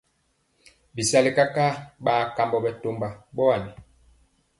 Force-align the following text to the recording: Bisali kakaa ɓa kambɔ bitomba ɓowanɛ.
Bisali 0.95 1.29
kakaa 1.37 1.73
ɓa 2.03 2.13
kambɔ 2.35 2.57
bitomba 2.65 3.07
ɓowanɛ. 3.35 3.69